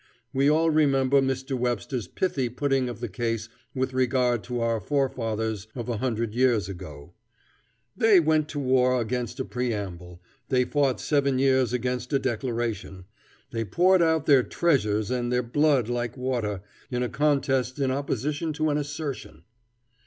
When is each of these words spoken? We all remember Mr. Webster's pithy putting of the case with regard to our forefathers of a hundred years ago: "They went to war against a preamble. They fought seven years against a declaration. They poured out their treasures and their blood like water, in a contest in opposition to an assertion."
We 0.33 0.49
all 0.49 0.71
remember 0.71 1.21
Mr. 1.21 1.55
Webster's 1.55 2.07
pithy 2.07 2.49
putting 2.49 2.89
of 2.89 3.01
the 3.01 3.07
case 3.07 3.49
with 3.75 3.93
regard 3.93 4.43
to 4.45 4.59
our 4.59 4.79
forefathers 4.81 5.67
of 5.75 5.87
a 5.89 5.97
hundred 5.97 6.33
years 6.33 6.67
ago: 6.67 7.13
"They 7.95 8.19
went 8.19 8.49
to 8.49 8.59
war 8.59 8.99
against 8.99 9.39
a 9.39 9.45
preamble. 9.45 10.19
They 10.49 10.65
fought 10.65 10.99
seven 10.99 11.37
years 11.37 11.71
against 11.71 12.11
a 12.13 12.17
declaration. 12.17 13.05
They 13.51 13.63
poured 13.63 14.01
out 14.01 14.25
their 14.25 14.41
treasures 14.41 15.11
and 15.11 15.31
their 15.31 15.43
blood 15.43 15.87
like 15.87 16.17
water, 16.17 16.63
in 16.89 17.03
a 17.03 17.07
contest 17.07 17.77
in 17.77 17.91
opposition 17.91 18.53
to 18.53 18.71
an 18.71 18.79
assertion." 18.79 19.43